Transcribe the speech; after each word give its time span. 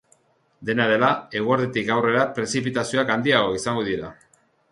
Dena 0.69 0.87
dela, 0.91 1.09
eguerditik 1.41 1.91
aurrera 1.97 2.25
prezipitazioak 2.39 3.13
handiagoak 3.17 3.61
izango 3.61 3.87
dira. 3.93 4.13